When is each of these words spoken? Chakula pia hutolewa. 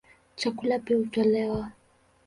Chakula 0.35 0.79
pia 0.79 0.97
hutolewa. 0.97 1.71